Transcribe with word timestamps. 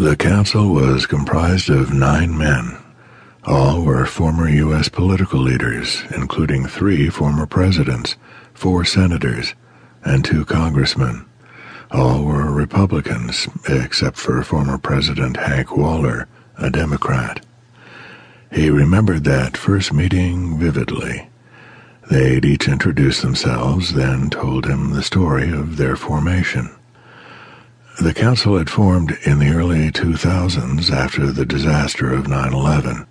The 0.00 0.16
council 0.16 0.72
was 0.72 1.04
comprised 1.04 1.68
of 1.68 1.92
nine 1.92 2.36
men. 2.36 2.78
All 3.44 3.82
were 3.82 4.06
former 4.06 4.48
U.S. 4.48 4.88
political 4.88 5.38
leaders, 5.38 6.02
including 6.16 6.66
three 6.66 7.10
former 7.10 7.44
presidents, 7.44 8.16
four 8.54 8.86
senators, 8.86 9.54
and 10.02 10.24
two 10.24 10.46
congressmen. 10.46 11.26
All 11.90 12.24
were 12.24 12.50
Republicans, 12.50 13.48
except 13.68 14.16
for 14.16 14.42
former 14.42 14.78
President 14.78 15.36
Hank 15.36 15.76
Waller, 15.76 16.26
a 16.56 16.70
Democrat. 16.70 17.44
He 18.50 18.70
remembered 18.70 19.24
that 19.24 19.58
first 19.58 19.92
meeting 19.92 20.58
vividly. 20.58 21.28
They'd 22.10 22.46
each 22.46 22.66
introduced 22.66 23.20
themselves, 23.20 23.92
then 23.92 24.30
told 24.30 24.64
him 24.64 24.92
the 24.94 25.02
story 25.02 25.50
of 25.50 25.76
their 25.76 25.96
formation. 25.96 26.70
The 28.00 28.14
council 28.14 28.56
had 28.56 28.70
formed 28.70 29.18
in 29.26 29.38
the 29.38 29.50
early 29.50 29.90
2000s 29.90 30.90
after 30.90 31.30
the 31.30 31.44
disaster 31.44 32.12
of 32.12 32.26
9 32.26 32.54
11. 32.54 33.06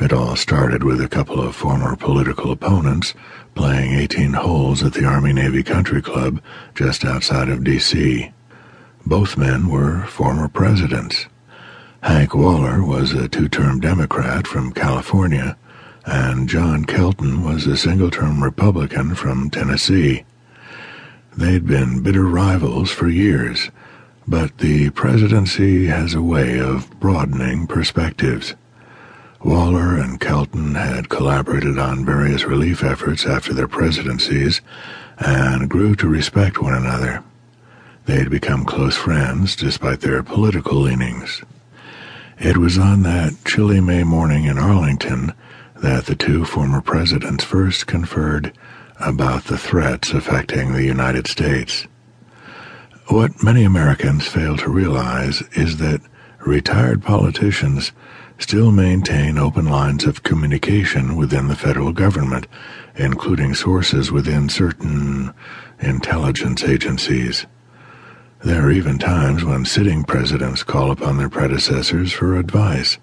It 0.00 0.12
all 0.12 0.36
started 0.36 0.84
with 0.84 1.00
a 1.00 1.08
couple 1.08 1.40
of 1.40 1.56
former 1.56 1.96
political 1.96 2.52
opponents 2.52 3.14
playing 3.56 3.98
18 3.98 4.34
holes 4.34 4.84
at 4.84 4.92
the 4.92 5.04
Army 5.04 5.32
Navy 5.32 5.64
Country 5.64 6.00
Club 6.00 6.40
just 6.72 7.04
outside 7.04 7.48
of 7.48 7.64
D.C. 7.64 8.32
Both 9.04 9.36
men 9.36 9.68
were 9.68 10.04
former 10.06 10.48
presidents. 10.48 11.26
Hank 12.02 12.32
Waller 12.32 12.84
was 12.84 13.12
a 13.12 13.28
two 13.28 13.48
term 13.48 13.80
Democrat 13.80 14.46
from 14.46 14.72
California, 14.72 15.56
and 16.04 16.48
John 16.48 16.84
Kelton 16.84 17.42
was 17.42 17.66
a 17.66 17.76
single 17.76 18.12
term 18.12 18.44
Republican 18.44 19.16
from 19.16 19.50
Tennessee. 19.50 20.24
They'd 21.36 21.66
been 21.66 22.02
bitter 22.02 22.24
rivals 22.24 22.90
for 22.90 23.08
years, 23.08 23.70
but 24.28 24.58
the 24.58 24.90
presidency 24.90 25.86
has 25.86 26.14
a 26.14 26.22
way 26.22 26.58
of 26.58 26.90
broadening 26.98 27.66
perspectives. 27.66 28.54
Waller 29.44 29.96
and 29.96 30.20
Kelton 30.20 30.74
had 30.74 31.08
collaborated 31.08 31.78
on 31.78 32.04
various 32.04 32.44
relief 32.44 32.82
efforts 32.82 33.24
after 33.24 33.54
their 33.54 33.68
presidencies 33.68 34.60
and 35.18 35.70
grew 35.70 35.94
to 35.96 36.08
respect 36.08 36.60
one 36.60 36.74
another. 36.74 37.22
They 38.06 38.16
had 38.16 38.30
become 38.30 38.64
close 38.64 38.96
friends 38.96 39.54
despite 39.54 40.00
their 40.00 40.22
political 40.22 40.80
leanings. 40.80 41.42
It 42.38 42.56
was 42.56 42.78
on 42.78 43.02
that 43.02 43.44
chilly 43.44 43.80
May 43.80 44.04
morning 44.04 44.44
in 44.44 44.58
Arlington 44.58 45.32
that 45.76 46.06
the 46.06 46.16
two 46.16 46.44
former 46.44 46.80
presidents 46.80 47.44
first 47.44 47.86
conferred 47.86 48.52
about 48.98 49.44
the 49.44 49.58
threats 49.58 50.12
affecting 50.12 50.72
the 50.72 50.84
United 50.84 51.26
States. 51.28 51.86
What 53.08 53.40
many 53.40 53.62
Americans 53.62 54.26
fail 54.26 54.56
to 54.56 54.68
realize 54.68 55.40
is 55.52 55.76
that 55.76 56.00
retired 56.40 57.04
politicians 57.04 57.92
still 58.38 58.72
maintain 58.72 59.38
open 59.38 59.66
lines 59.66 60.04
of 60.04 60.24
communication 60.24 61.14
within 61.14 61.46
the 61.46 61.54
federal 61.54 61.92
government, 61.92 62.48
including 62.96 63.54
sources 63.54 64.10
within 64.10 64.48
certain 64.48 65.32
intelligence 65.78 66.64
agencies. 66.64 67.46
There 68.44 68.66
are 68.66 68.72
even 68.72 68.98
times 68.98 69.44
when 69.44 69.64
sitting 69.64 70.02
presidents 70.02 70.64
call 70.64 70.90
upon 70.90 71.16
their 71.16 71.30
predecessors 71.30 72.12
for 72.12 72.36
advice. 72.36 72.98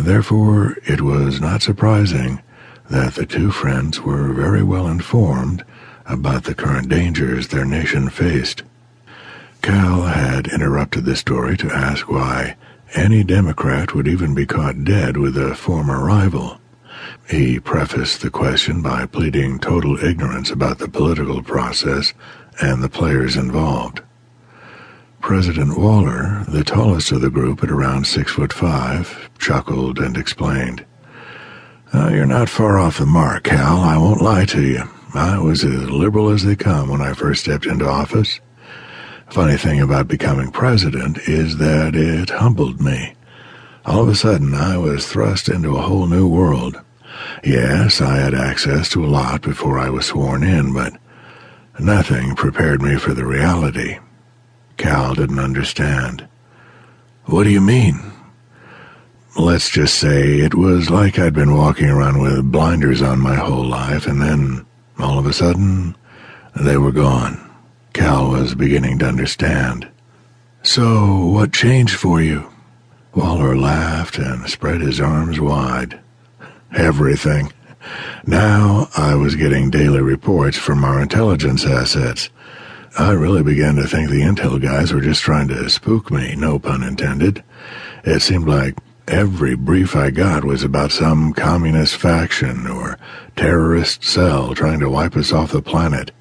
Therefore, 0.00 0.76
it 0.86 1.00
was 1.00 1.40
not 1.40 1.62
surprising 1.62 2.40
that 2.88 3.16
the 3.16 3.26
two 3.26 3.50
friends 3.50 4.00
were 4.00 4.32
very 4.32 4.62
well 4.62 4.86
informed 4.86 5.64
about 6.06 6.44
the 6.44 6.54
current 6.54 6.88
dangers 6.88 7.48
their 7.48 7.64
nation 7.64 8.08
faced. 8.08 8.62
Cal 9.62 10.02
had 10.02 10.46
interrupted 10.48 11.04
the 11.04 11.16
story 11.16 11.56
to 11.56 11.70
ask 11.70 12.08
why 12.08 12.56
any 12.94 13.22
Democrat 13.22 13.94
would 13.94 14.08
even 14.08 14.34
be 14.34 14.46
caught 14.46 14.84
dead 14.84 15.16
with 15.16 15.36
a 15.36 15.54
former 15.54 16.04
rival. 16.04 16.58
He 17.28 17.60
prefaced 17.60 18.22
the 18.22 18.30
question 18.30 18.80
by 18.80 19.06
pleading 19.06 19.58
total 19.58 20.02
ignorance 20.02 20.50
about 20.50 20.78
the 20.78 20.88
political 20.88 21.42
process 21.42 22.14
and 22.60 22.82
the 22.82 22.88
players 22.88 23.36
involved. 23.36 24.00
President 25.20 25.78
Waller, 25.78 26.44
the 26.48 26.64
tallest 26.64 27.12
of 27.12 27.20
the 27.20 27.30
group 27.30 27.62
at 27.62 27.70
around 27.70 28.06
six 28.06 28.32
foot 28.32 28.52
five, 28.52 29.28
chuckled 29.38 29.98
and 29.98 30.16
explained. 30.16 30.84
Oh, 31.92 32.08
you're 32.08 32.26
not 32.26 32.48
far 32.48 32.78
off 32.78 32.98
the 32.98 33.06
mark, 33.06 33.44
Cal. 33.44 33.80
I 33.80 33.96
won't 33.96 34.22
lie 34.22 34.44
to 34.46 34.62
you. 34.62 34.84
I 35.14 35.38
was 35.38 35.64
as 35.64 35.90
liberal 35.90 36.30
as 36.30 36.44
they 36.44 36.56
come 36.56 36.88
when 36.88 37.00
I 37.00 37.12
first 37.14 37.42
stepped 37.42 37.66
into 37.66 37.88
office. 37.88 38.40
Funny 39.30 39.58
thing 39.58 39.80
about 39.80 40.08
becoming 40.08 40.50
president 40.50 41.18
is 41.28 41.58
that 41.58 41.94
it 41.94 42.30
humbled 42.30 42.80
me. 42.80 43.12
All 43.84 44.02
of 44.02 44.08
a 44.08 44.14
sudden, 44.14 44.54
I 44.54 44.78
was 44.78 45.06
thrust 45.06 45.50
into 45.50 45.76
a 45.76 45.82
whole 45.82 46.06
new 46.06 46.26
world. 46.26 46.80
Yes, 47.44 48.00
I 48.00 48.16
had 48.16 48.34
access 48.34 48.88
to 48.90 49.04
a 49.04 49.06
lot 49.06 49.42
before 49.42 49.78
I 49.78 49.90
was 49.90 50.06
sworn 50.06 50.42
in, 50.42 50.72
but 50.72 50.94
nothing 51.78 52.36
prepared 52.36 52.80
me 52.80 52.96
for 52.96 53.12
the 53.12 53.26
reality. 53.26 53.98
Cal 54.78 55.14
didn't 55.14 55.38
understand. 55.38 56.26
What 57.24 57.44
do 57.44 57.50
you 57.50 57.60
mean? 57.60 58.00
Let's 59.36 59.68
just 59.68 59.96
say 59.96 60.38
it 60.38 60.54
was 60.54 60.88
like 60.88 61.18
I'd 61.18 61.34
been 61.34 61.54
walking 61.54 61.90
around 61.90 62.22
with 62.22 62.50
blinders 62.50 63.02
on 63.02 63.20
my 63.20 63.34
whole 63.34 63.66
life, 63.66 64.06
and 64.06 64.22
then, 64.22 64.66
all 64.98 65.18
of 65.18 65.26
a 65.26 65.34
sudden, 65.34 65.96
they 66.56 66.78
were 66.78 66.92
gone. 66.92 67.47
Was 68.48 68.54
beginning 68.54 69.00
to 69.00 69.06
understand. 69.06 69.88
So, 70.62 71.26
what 71.26 71.52
changed 71.52 71.96
for 71.96 72.22
you? 72.22 72.50
Waller 73.14 73.54
laughed 73.54 74.16
and 74.16 74.48
spread 74.48 74.80
his 74.80 75.02
arms 75.02 75.38
wide. 75.38 76.00
Everything. 76.74 77.52
Now 78.26 78.88
I 78.96 79.16
was 79.16 79.36
getting 79.36 79.68
daily 79.68 80.00
reports 80.00 80.56
from 80.56 80.82
our 80.82 81.02
intelligence 81.02 81.66
assets. 81.66 82.30
I 82.98 83.10
really 83.10 83.42
began 83.42 83.74
to 83.76 83.86
think 83.86 84.08
the 84.08 84.22
intel 84.22 84.58
guys 84.58 84.94
were 84.94 85.02
just 85.02 85.20
trying 85.20 85.48
to 85.48 85.68
spook 85.68 86.10
me, 86.10 86.34
no 86.34 86.58
pun 86.58 86.82
intended. 86.82 87.44
It 88.02 88.20
seemed 88.20 88.48
like 88.48 88.78
every 89.06 89.56
brief 89.56 89.94
I 89.94 90.08
got 90.08 90.42
was 90.42 90.64
about 90.64 90.90
some 90.90 91.34
communist 91.34 91.96
faction 91.96 92.66
or 92.66 92.98
terrorist 93.36 94.04
cell 94.04 94.54
trying 94.54 94.80
to 94.80 94.88
wipe 94.88 95.16
us 95.16 95.34
off 95.34 95.52
the 95.52 95.60
planet. 95.60 96.12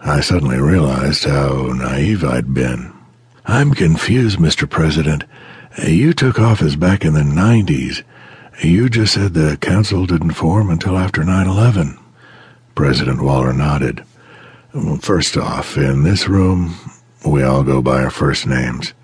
I 0.00 0.20
suddenly 0.20 0.58
realized 0.58 1.24
how 1.24 1.72
naive 1.72 2.24
I'd 2.24 2.54
been. 2.54 2.92
I'm 3.44 3.74
confused, 3.74 4.38
Mr. 4.38 4.68
President. 4.68 5.24
You 5.86 6.12
took 6.12 6.38
office 6.38 6.76
back 6.76 7.04
in 7.04 7.14
the 7.14 7.20
90s. 7.20 8.02
You 8.62 8.88
just 8.88 9.14
said 9.14 9.34
the 9.34 9.56
council 9.56 10.06
didn't 10.06 10.32
form 10.32 10.70
until 10.70 10.96
after 10.96 11.24
9 11.24 11.46
11. 11.46 11.98
President 12.74 13.20
Waller 13.20 13.52
nodded. 13.52 14.04
First 15.00 15.36
off, 15.36 15.76
in 15.76 16.04
this 16.04 16.28
room, 16.28 16.76
we 17.26 17.42
all 17.42 17.64
go 17.64 17.82
by 17.82 18.02
our 18.02 18.10
first 18.10 18.46
names. 18.46 18.94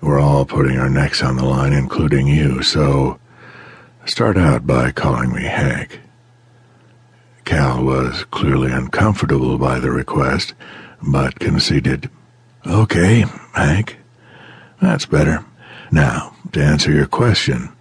We're 0.00 0.20
all 0.20 0.44
putting 0.44 0.78
our 0.78 0.90
necks 0.90 1.22
on 1.22 1.36
the 1.36 1.44
line, 1.44 1.72
including 1.72 2.26
you, 2.26 2.62
so 2.62 3.18
start 4.04 4.36
out 4.36 4.66
by 4.66 4.92
calling 4.92 5.32
me 5.32 5.44
Hank. 5.44 6.00
Cal 7.50 7.82
was 7.82 8.22
clearly 8.30 8.70
uncomfortable 8.70 9.58
by 9.58 9.80
the 9.80 9.90
request, 9.90 10.54
but 11.02 11.40
conceded. 11.40 12.08
Okay, 12.64 13.24
Hank. 13.54 13.98
That's 14.80 15.04
better. 15.04 15.44
Now, 15.90 16.36
to 16.52 16.62
answer 16.62 16.92
your 16.92 17.08
question, 17.08 17.72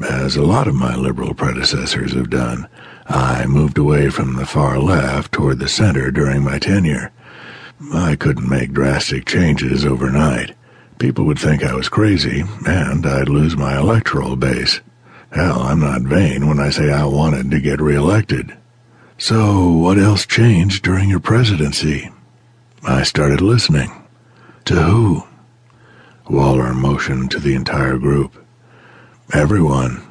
as 0.00 0.34
a 0.34 0.42
lot 0.42 0.66
of 0.66 0.74
my 0.74 0.96
liberal 0.96 1.34
predecessors 1.34 2.14
have 2.14 2.30
done, 2.30 2.66
I 3.06 3.46
moved 3.46 3.78
away 3.78 4.10
from 4.10 4.34
the 4.34 4.44
far 4.44 4.80
left 4.80 5.30
toward 5.30 5.60
the 5.60 5.68
center 5.68 6.10
during 6.10 6.42
my 6.42 6.58
tenure. 6.58 7.12
I 7.94 8.16
couldn't 8.16 8.50
make 8.50 8.72
drastic 8.72 9.24
changes 9.24 9.86
overnight. 9.86 10.56
People 10.98 11.26
would 11.26 11.38
think 11.38 11.62
I 11.62 11.76
was 11.76 11.88
crazy, 11.88 12.42
and 12.66 13.06
I'd 13.06 13.28
lose 13.28 13.56
my 13.56 13.78
electoral 13.78 14.34
base. 14.34 14.80
Hell, 15.30 15.62
I'm 15.62 15.78
not 15.78 16.02
vain 16.02 16.48
when 16.48 16.58
I 16.58 16.70
say 16.70 16.90
I 16.90 17.04
wanted 17.04 17.52
to 17.52 17.60
get 17.60 17.80
reelected. 17.80 18.56
So, 19.22 19.68
what 19.68 19.98
else 19.98 20.26
changed 20.26 20.82
during 20.82 21.08
your 21.08 21.20
presidency? 21.20 22.10
I 22.82 23.04
started 23.04 23.40
listening. 23.40 23.92
To 24.64 24.74
who? 24.74 25.22
Waller 26.28 26.74
motioned 26.74 27.30
to 27.30 27.38
the 27.38 27.54
entire 27.54 27.98
group. 27.98 28.44
Everyone. 29.32 30.02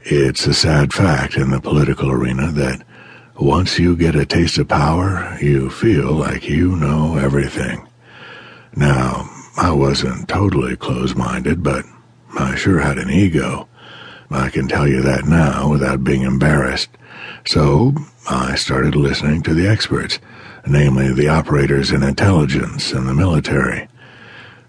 It's 0.00 0.44
a 0.48 0.54
sad 0.54 0.92
fact 0.92 1.36
in 1.36 1.52
the 1.52 1.60
political 1.60 2.10
arena 2.10 2.50
that 2.50 2.82
once 3.36 3.78
you 3.78 3.94
get 3.94 4.16
a 4.16 4.26
taste 4.26 4.58
of 4.58 4.66
power, 4.66 5.38
you 5.40 5.70
feel 5.70 6.10
like 6.10 6.48
you 6.48 6.74
know 6.74 7.16
everything. 7.16 7.86
Now, 8.74 9.30
I 9.56 9.70
wasn't 9.70 10.28
totally 10.28 10.74
close 10.74 11.14
minded, 11.14 11.62
but 11.62 11.84
I 12.36 12.56
sure 12.56 12.80
had 12.80 12.98
an 12.98 13.08
ego. 13.08 13.68
I 14.32 14.50
can 14.50 14.66
tell 14.66 14.88
you 14.88 15.02
that 15.02 15.24
now 15.24 15.68
without 15.68 16.04
being 16.04 16.22
embarrassed. 16.22 16.90
So 17.46 17.94
I 18.30 18.54
started 18.54 18.94
listening 18.94 19.42
to 19.42 19.54
the 19.54 19.68
experts, 19.68 20.18
namely 20.66 21.12
the 21.12 21.28
operators 21.28 21.90
in 21.90 22.02
intelligence 22.02 22.92
and 22.92 23.08
the 23.08 23.14
military. 23.14 23.88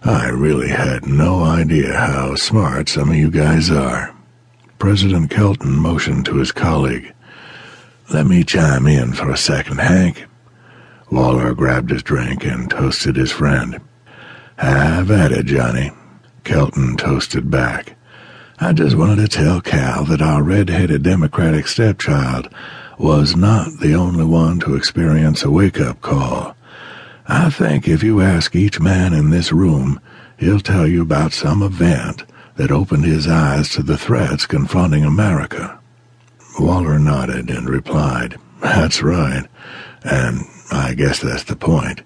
I 0.03 0.27
really 0.29 0.69
had 0.69 1.05
no 1.05 1.43
idea 1.43 1.93
how 1.93 2.35
smart 2.35 2.89
some 2.89 3.09
of 3.09 3.15
you 3.15 3.31
guys 3.31 3.71
are. 3.71 4.13
President 4.79 5.31
Kelton 5.31 5.77
motioned 5.77 6.25
to 6.25 6.37
his 6.37 6.51
colleague. 6.51 7.13
Let 8.11 8.25
me 8.25 8.43
chime 8.43 8.85
in 8.85 9.13
for 9.13 9.31
a 9.31 9.37
second, 9.37 9.79
Hank. 9.79 10.25
Waller 11.09 11.53
grabbed 11.53 11.89
his 11.89 12.03
drink 12.03 12.43
and 12.43 12.69
toasted 12.69 13.15
his 13.15 13.31
friend. 13.31 13.79
Have 14.57 15.09
at 15.09 15.31
it, 15.31 15.45
Johnny. 15.45 15.91
Kelton 16.43 16.97
toasted 16.97 17.49
back. 17.49 17.95
I 18.59 18.71
just 18.71 18.95
wanted 18.95 19.15
to 19.17 19.27
tell 19.27 19.61
Cal 19.61 20.05
that 20.05 20.21
our 20.21 20.43
red-headed 20.43 21.01
Democratic 21.01 21.67
stepchild 21.67 22.49
was 22.99 23.35
not 23.35 23.79
the 23.79 23.95
only 23.95 24.25
one 24.25 24.59
to 24.59 24.75
experience 24.75 25.43
a 25.43 25.49
wake-up 25.49 26.01
call. 26.01 26.55
I 27.27 27.49
think 27.49 27.87
if 27.87 28.03
you 28.03 28.21
ask 28.21 28.55
each 28.55 28.79
man 28.79 29.13
in 29.13 29.31
this 29.31 29.51
room, 29.51 29.99
he'll 30.37 30.59
tell 30.59 30.85
you 30.85 31.01
about 31.01 31.33
some 31.33 31.63
event 31.63 32.23
that 32.55 32.71
opened 32.71 33.05
his 33.05 33.27
eyes 33.27 33.69
to 33.69 33.81
the 33.81 33.97
threats 33.97 34.45
confronting 34.45 35.03
America. 35.03 35.79
Waller 36.59 36.99
nodded 36.99 37.49
and 37.49 37.67
replied, 37.67 38.37
That's 38.61 39.01
right, 39.01 39.47
and 40.03 40.41
I 40.71 40.93
guess 40.93 41.19
that's 41.19 41.45
the 41.45 41.55
point. 41.55 42.03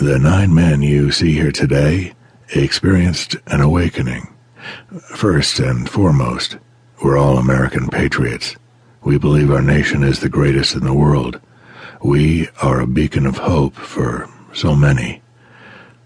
The 0.00 0.18
nine 0.18 0.52
men 0.52 0.82
you 0.82 1.12
see 1.12 1.34
here 1.34 1.52
today 1.52 2.14
experienced 2.54 3.36
an 3.46 3.60
awakening. 3.60 4.34
First 5.14 5.58
and 5.58 5.88
foremost, 5.88 6.56
we're 7.02 7.18
all 7.18 7.38
American 7.38 7.88
patriots. 7.88 8.56
We 9.02 9.18
believe 9.18 9.50
our 9.50 9.62
nation 9.62 10.02
is 10.02 10.20
the 10.20 10.28
greatest 10.28 10.74
in 10.74 10.84
the 10.84 10.94
world. 10.94 11.40
We 12.02 12.48
are 12.62 12.80
a 12.80 12.86
beacon 12.86 13.26
of 13.26 13.38
hope 13.38 13.74
for 13.74 14.28
so 14.52 14.74
many. 14.74 15.22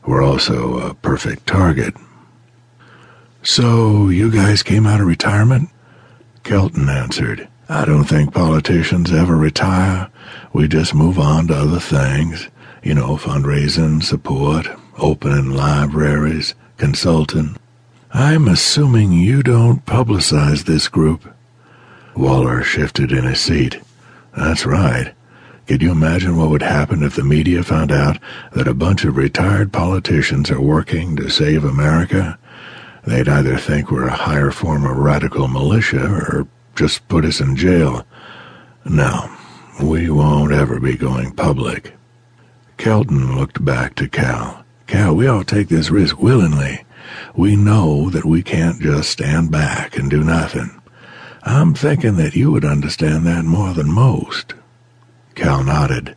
We're 0.07 0.23
also 0.23 0.79
a 0.79 0.95
perfect 0.95 1.47
target. 1.47 1.95
So, 3.43 4.09
you 4.09 4.31
guys 4.31 4.63
came 4.63 4.87
out 4.87 5.01
of 5.01 5.07
retirement? 5.07 5.69
Kelton 6.45 6.89
answered, 6.89 7.49
I 7.69 7.85
don't 7.85 8.05
think 8.05 8.35
politicians 8.35 9.13
ever 9.13 9.37
retire. 9.37 10.11
We 10.53 10.69
just 10.69 10.95
move 10.95 11.19
on 11.19 11.47
to 11.49 11.55
other 11.55 11.81
things. 11.81 12.49
You 12.83 12.95
know, 12.95 13.17
fundraising, 13.17 14.03
support, 14.03 14.67
opening 14.99 15.51
libraries, 15.51 16.55
consulting. 16.77 17.57
I'm 18.15 18.47
assuming 18.47 19.13
you 19.13 19.43
don't 19.43 19.87
publicize 19.87 20.65
this 20.65 20.87
group. 20.87 21.35
Waller 22.15 22.63
shifted 22.63 23.11
in 23.11 23.25
his 23.25 23.41
seat. 23.41 23.81
That's 24.37 24.67
right. 24.67 25.15
Could 25.67 25.81
you 25.81 25.93
imagine 25.93 26.37
what 26.37 26.51
would 26.51 26.61
happen 26.61 27.03
if 27.03 27.17
the 27.17 27.25
media 27.25 27.63
found 27.63 27.91
out 27.91 28.19
that 28.53 28.69
a 28.69 28.75
bunch 28.75 29.07
of 29.07 29.17
retired 29.17 29.73
politicians 29.73 30.51
are 30.51 30.61
working 30.61 31.17
to 31.17 31.31
save 31.31 31.65
America? 31.65 32.39
They'd 33.07 33.31
either 33.31 33.57
think 33.57 33.91
we're 33.91 34.09
a 34.09 34.13
higher 34.13 34.51
form 34.51 34.85
of 34.85 34.99
radical 34.99 35.49
militia 35.49 36.05
or 36.05 36.47
just 36.77 37.09
put 37.09 37.25
us 37.25 37.41
in 37.41 37.57
jail. 37.57 38.07
No, 38.85 39.35
we 39.83 40.11
won't 40.11 40.53
ever 40.53 40.79
be 40.79 40.99
going 40.99 41.33
public. 41.33 41.95
Kelton 42.77 43.39
looked 43.39 43.65
back 43.65 43.95
to 43.95 44.09
Cal. 44.09 44.67
Cal, 44.87 45.15
we 45.15 45.27
all 45.27 45.45
take 45.45 45.69
this 45.69 45.91
risk 45.91 46.21
willingly. 46.21 46.85
We 47.35 47.57
know 47.57 48.11
that 48.11 48.25
we 48.25 48.43
can't 48.43 48.81
just 48.81 49.11
stand 49.11 49.51
back 49.51 49.97
and 49.97 50.11
do 50.11 50.23
nothing. 50.23 50.81
I'm 51.43 51.75
thinking 51.75 52.17
that 52.17 52.37
you 52.37 52.53
would 52.53 52.65
understand 52.65 53.27
that 53.27 53.45
more 53.45 53.75
than 53.75 53.93
most. 53.93 54.55
Cal 55.35 55.65
nodded 55.65 56.15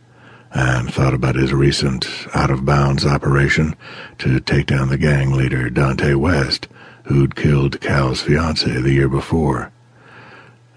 and 0.52 0.92
thought 0.92 1.14
about 1.14 1.34
his 1.34 1.52
recent 1.52 2.06
out-of-bounds 2.34 3.04
operation 3.04 3.74
to 4.18 4.40
take 4.40 4.66
down 4.66 4.88
the 4.88 4.98
gang 4.98 5.32
leader 5.32 5.68
Dante 5.68 6.14
West, 6.14 6.68
who'd 7.04 7.34
killed 7.34 7.80
Cal's 7.80 8.22
fiancée 8.22 8.82
the 8.82 8.92
year 8.92 9.08
before. 9.08 9.72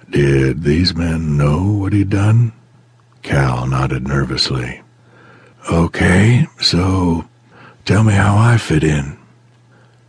Did 0.10 0.63
these 0.63 0.95
men 0.95 1.38
know 1.38 1.63
what 1.63 1.94
he'd 1.94 2.10
done? 2.10 2.54
Cal 3.21 3.68
nodded 3.68 4.07
nervously. 4.07 4.81
Okay, 5.71 6.48
so 6.60 7.25
tell 7.86 8.04
me 8.04 8.13
how 8.13 8.36
I 8.36 8.57
fit 8.57 8.83
in. 8.83 9.19